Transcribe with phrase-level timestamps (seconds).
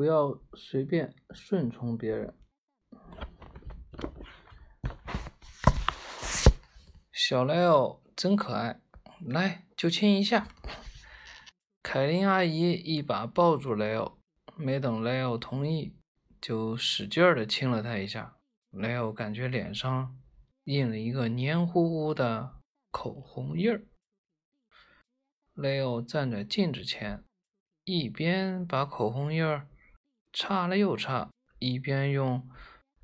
[0.00, 2.34] 不要随便顺从别人。
[7.12, 8.80] 小雷欧真可爱，
[9.20, 10.48] 来就亲一下。
[11.82, 14.18] 凯琳阿姨一把抱住雷欧，
[14.56, 15.94] 没等雷欧同意，
[16.40, 18.38] 就使劲儿的亲了他一下。
[18.70, 20.18] 雷欧感觉脸上
[20.64, 22.54] 印了一个黏糊糊的
[22.90, 23.84] 口红印儿。
[25.52, 27.22] 雷欧站在镜子前，
[27.84, 29.68] 一边把口红印儿
[30.32, 32.48] 擦了又擦，一边用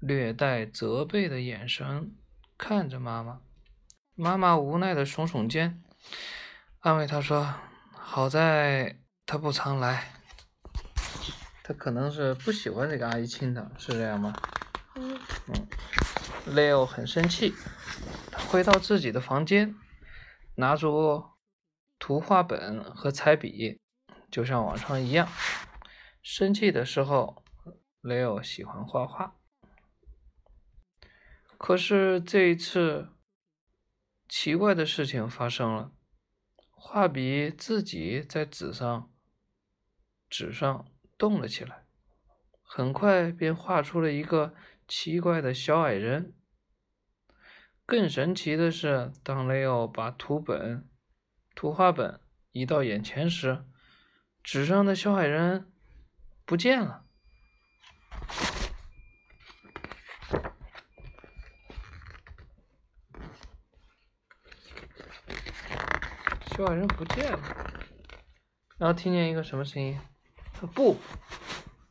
[0.00, 2.14] 略带责备的眼神
[2.56, 3.40] 看着妈妈。
[4.14, 5.82] 妈妈无奈的耸耸肩，
[6.80, 7.54] 安慰他说。
[8.08, 10.12] 好在他不常来，
[11.64, 14.32] 他可能是不喜欢这个阿姨亲他，是这样吗？
[14.94, 15.18] 嗯。
[15.48, 15.66] 嗯。
[16.54, 17.52] 雷欧很生气，
[18.30, 19.74] 他回到自己的房间，
[20.54, 21.24] 拿出
[21.98, 23.80] 图画本和彩笔，
[24.30, 25.28] 就像往常一样。
[26.28, 27.44] 生气的时候，
[28.00, 29.36] 雷欧喜欢画画。
[31.56, 33.10] 可是这一次，
[34.28, 35.92] 奇怪的事情发生了。
[36.72, 39.08] 画笔自己在纸上，
[40.28, 41.86] 纸上动了起来，
[42.60, 44.52] 很快便画出了一个
[44.88, 46.34] 奇怪的小矮人。
[47.86, 50.88] 更神奇的是，当雷欧把图本、
[51.54, 53.64] 图画本移到眼前时，
[54.42, 55.70] 纸上的小矮人
[56.46, 57.02] 不见了。
[66.46, 67.38] 小矮人不见了，
[68.78, 70.00] 然后听见一个什么声音？
[70.54, 70.96] 他不，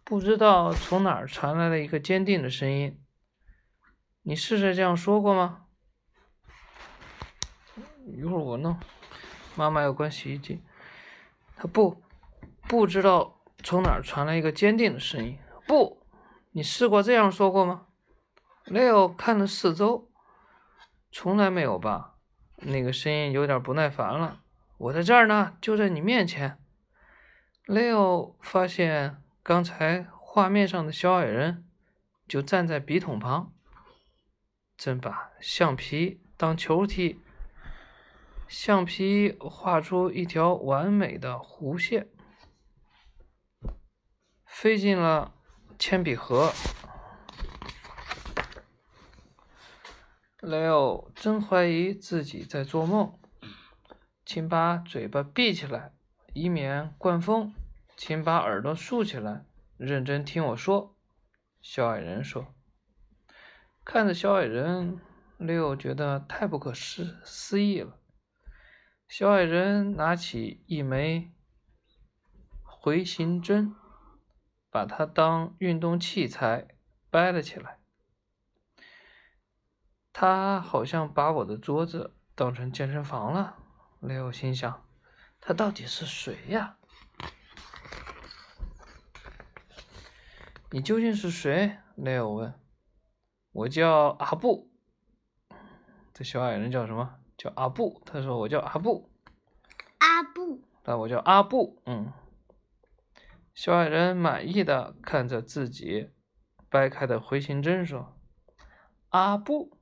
[0.03, 2.99] 不知道从哪儿传来了一个坚定的声音。
[4.23, 5.67] 你试着这样说过吗？
[8.07, 8.79] 一会儿我弄。
[9.55, 10.63] 妈妈要关洗衣机。
[11.55, 12.01] 他不，
[12.67, 15.39] 不知道从哪儿传来一个坚定的声音。
[15.65, 16.05] 不，
[16.51, 17.87] 你试过这样说过吗？
[18.65, 20.11] 雷欧看了四周，
[21.11, 22.13] 从来没有吧？
[22.57, 24.43] 那个声音有点不耐烦了。
[24.77, 26.59] 我在这儿呢，就在你面前。
[27.65, 31.65] 雷欧发现刚才画面上的小矮人
[32.27, 33.51] 就站在笔筒旁，
[34.77, 37.19] 正把橡皮当球踢。
[38.47, 42.07] 橡皮画出一条完美的弧线，
[44.57, 45.33] 飞进了
[45.77, 46.53] 铅笔盒。
[50.39, 53.19] 雷欧真怀疑自己在做梦。
[54.25, 55.91] 请把嘴巴闭起来，
[56.33, 57.53] 以免灌风。
[57.97, 59.45] 请把耳朵竖起来，
[59.75, 60.95] 认真听我说。”
[61.61, 62.55] 小矮人说。
[63.83, 65.01] 看着小矮人，
[65.37, 67.99] 雷欧觉得太不可思思议了。
[69.09, 71.33] 小矮人拿起一枚
[72.63, 73.75] 回形针，
[74.75, 76.67] 把它当运动器材
[77.09, 77.79] 掰了起来。
[80.11, 83.55] 他好像把我的桌子当成健身房了。
[84.01, 84.85] 雷欧心想
[85.39, 86.75] ：“他到底是谁呀？
[90.71, 92.53] 你究竟是谁？”雷欧问。
[93.53, 94.69] “我叫阿布。”
[96.13, 97.15] 这小矮人叫什么？
[97.37, 98.01] 叫阿布。
[98.05, 99.09] 他说：“我叫阿布。”
[99.99, 100.61] 阿布。
[100.83, 101.81] 那我叫阿布。
[101.85, 102.11] 嗯。
[103.55, 106.09] 小矮人满意的看着自己
[106.69, 108.19] 掰开的回形针说
[109.09, 109.79] ：“阿布。”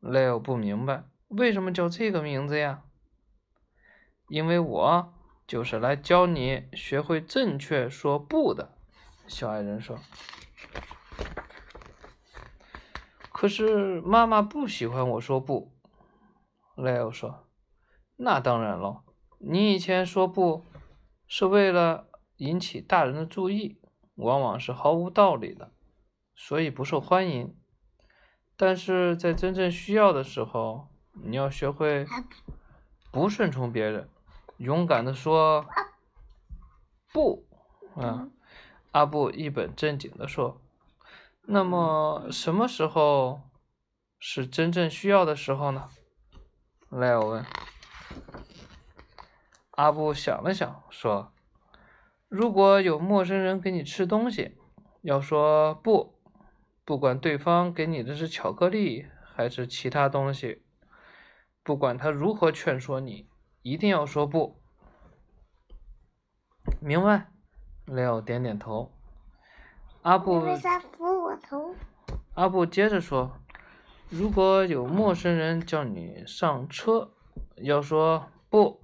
[0.00, 2.84] 雷欧不明白为什么叫这个名字呀？
[4.28, 5.14] 因为我
[5.46, 8.76] 就是来教你学会正确说不的，
[9.28, 9.98] 小矮人说。
[13.30, 15.70] 可是妈妈不喜欢我说不，
[16.76, 17.46] 雷欧说。
[18.16, 19.04] 那当然了，
[19.38, 20.64] 你以前说不
[21.26, 22.08] 是为了
[22.42, 23.78] 引起大人的注意，
[24.16, 25.70] 往往是毫无道理的，
[26.34, 27.56] 所以不受欢迎。
[28.56, 32.04] 但是在真正需要的时候，你要学会
[33.12, 34.08] 不顺从别人。
[34.56, 35.66] 勇敢的说
[37.12, 37.46] 不，
[37.94, 38.28] 啊，
[38.90, 40.60] 阿布一本正经的说。
[41.42, 43.42] 那么什么时候
[44.18, 45.88] 是真正需要的时候呢？
[46.90, 47.44] 莱奥问。
[49.72, 51.31] 阿布想了想，说
[52.32, 54.56] ：“如果有陌生人给你吃东西，
[55.02, 56.14] 要说不，
[56.82, 60.62] 不管对方给你的是巧克力还是其他东西，
[61.62, 63.28] 不管他如何劝说你。”
[63.60, 64.60] 一定要说不，
[66.80, 67.28] 明白？
[67.86, 68.90] 雷欧点点头。
[70.00, 71.76] 阿布为啥扶我头？
[72.34, 73.38] 阿布接着说
[74.10, 77.12] ：“如果有陌生人叫你上车，
[77.58, 78.80] 要说不，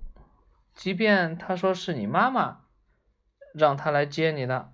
[0.77, 2.61] 即便他说是你妈妈，
[3.59, 4.73] 让他来接你的。”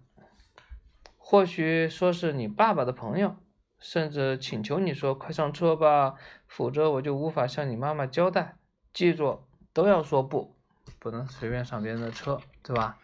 [1.19, 3.35] 或许说是你爸爸的朋友，
[3.79, 6.15] 甚至请求你说快上车吧，
[6.47, 8.59] 否则我就无法向你妈妈交代。
[8.93, 9.41] 记住，
[9.73, 10.55] 都要说不，
[11.01, 12.99] 不能随便上别人的车，对吧？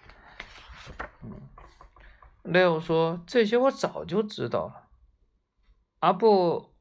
[1.25, 1.41] 嗯
[2.45, 4.89] ，Leo 说这些我早就知道了。
[6.01, 6.75] 阿布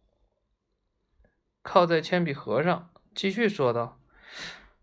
[1.63, 4.00] 靠在铅笔盒上，继续说道：“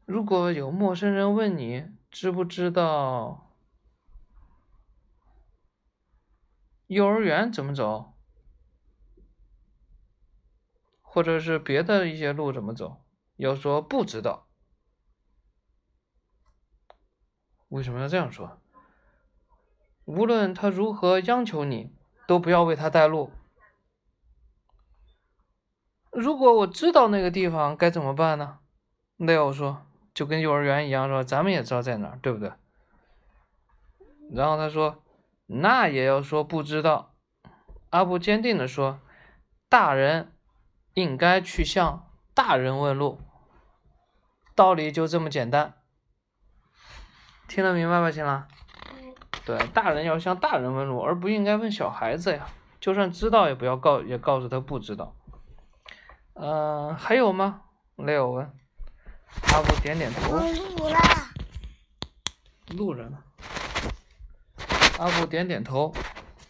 [0.04, 3.45] 如果有陌生人问你知不知道
[6.86, 8.14] 幼儿园怎么走，
[11.02, 13.04] 或者是别的一些路怎么走，
[13.36, 14.46] 要说不知道。
[17.68, 18.60] 为什么要这样说？
[20.04, 21.92] 无论他如何央求你，
[22.28, 23.32] 都不要为他带路。”
[26.12, 28.60] 如果我知道那个地方该怎么办呢
[29.18, 29.84] ？Leo 说
[30.14, 32.52] ：“就跟幼儿园一样，说咱们也知道在哪儿，对不对？”
[34.32, 35.02] 然后他说
[35.46, 37.14] ：“那也要说不知道。”
[37.90, 39.00] 阿布坚定地说
[39.70, 40.32] ：“大人
[40.94, 43.20] 应该去向大人问路，
[44.54, 45.74] 道理就这么简单。
[47.48, 48.48] 听得明白吧，新郎？
[49.44, 52.48] 对，大人要向大人问路，而不应该问小孩子呀。
[52.80, 55.14] 就算知道，也不要告，也告诉他不知道。”
[56.34, 57.62] 嗯，还有吗？
[57.96, 58.44] 雷欧问。
[59.52, 60.32] 阿布点点头。
[60.32, 60.98] 录了。
[62.76, 63.18] 录着呢。
[64.98, 65.94] 阿布点点头。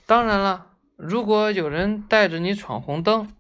[0.07, 3.35] 当然了，如果有人带着你闯红灯，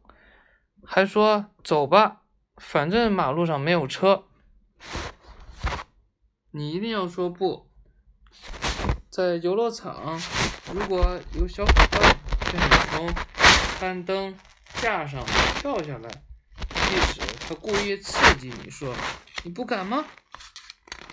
[0.84, 2.22] 还说走吧，
[2.56, 4.24] 反正马路上没有车，
[6.50, 7.70] 你一定要说不。
[9.10, 10.20] 在游乐场，
[10.74, 12.16] 如果有小伙伴
[12.52, 13.14] 叫你从
[13.78, 14.36] 攀登
[14.74, 15.24] 架上
[15.60, 16.10] 跳下来。
[16.88, 18.94] 即使他故意刺激你说
[19.42, 20.04] 你不敢吗？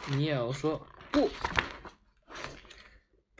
[0.08, 1.30] 你也要说不。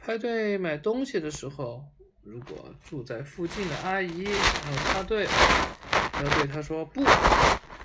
[0.06, 1.82] 排队买东西的时候，
[2.20, 5.26] 如果住在附近的阿姨要插队，
[6.22, 7.02] 要对她说不，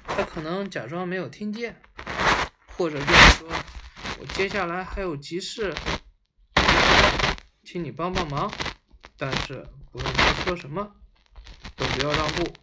[0.05, 1.79] 她可能假装没有听见，
[2.75, 3.47] 或者就是说
[4.19, 5.73] 我接下来还有急事，
[7.63, 8.51] 请你帮帮忙。
[9.17, 10.91] 但是不论他说什么，
[11.77, 12.53] 都不要让步。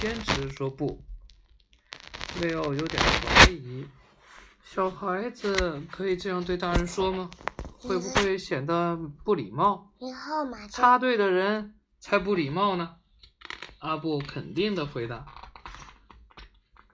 [0.00, 1.00] 坚持说不
[2.40, 3.86] ，Leo 有点怀疑，
[4.64, 7.30] 小孩子可以这样对大人说吗？
[7.82, 9.92] 会不会显得不礼貌？
[10.70, 12.96] 插队的人才不礼貌呢。
[13.80, 15.26] 阿布肯定的回答。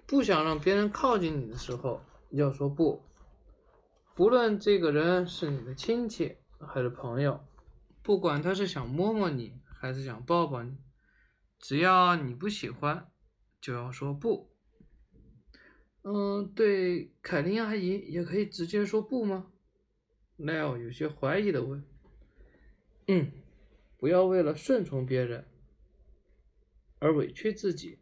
[0.06, 2.00] 不想让别人靠近你的时候，
[2.30, 3.04] 要说不，
[4.14, 7.44] 不论这个人是你的亲戚还是朋友，
[8.02, 10.78] 不管他是想摸摸你还是想抱抱你。
[11.58, 13.10] 只要你不喜欢，
[13.60, 14.50] 就要说不。
[16.02, 19.48] 嗯，对，凯琳阿姨也可以直接说不吗
[20.38, 21.84] ？Leo 有些怀疑的问。
[23.08, 23.32] 嗯，
[23.98, 25.44] 不要为了顺从别人
[26.98, 27.98] 而委屈自己，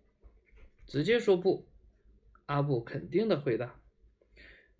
[0.87, 1.69] 直接说不。
[2.47, 3.81] 阿布肯定的回答。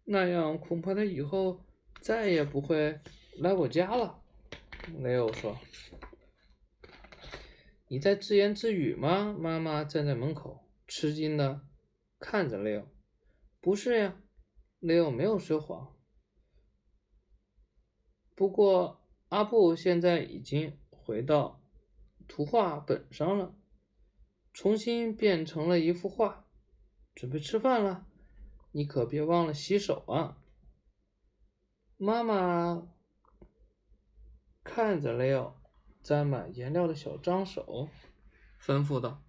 [0.05, 1.65] 那样恐怕他以后
[2.01, 3.01] 再也不会
[3.39, 4.23] 来我家了。
[5.01, 5.59] Leo 说。
[7.89, 9.37] 你在自言自语吗？
[9.39, 11.63] 妈妈站在门口，吃惊的
[12.19, 12.85] 看着 Leo。
[13.61, 14.21] 不是呀
[14.81, 15.96] ，Leo 没有说谎。
[18.37, 19.01] 不过
[19.31, 21.61] 阿布现在已经回到
[22.29, 23.57] 图画本上了，
[24.53, 26.47] 重新变成了一幅画。
[27.15, 28.07] 准备吃饭了，
[28.71, 30.39] 你可别忘了洗手啊！
[31.97, 32.87] 妈妈
[34.63, 35.55] 看着雷欧。
[36.03, 37.89] 沾满颜料的小脏手，
[38.63, 39.25] 吩咐道：“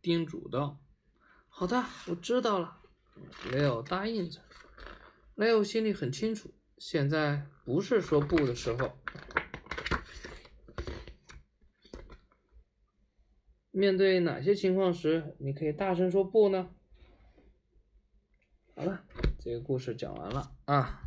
[0.00, 0.80] 叮嘱道，
[1.48, 2.80] 好的，我知道了。”
[3.52, 4.40] 雷欧答应着。
[5.34, 8.98] 雷欧心里很清楚，现在不是说不的时候。
[13.70, 16.70] 面对哪些情况时，你可以大声说不呢？
[18.76, 19.04] 好了，
[19.38, 21.03] 这个故事讲完了啊。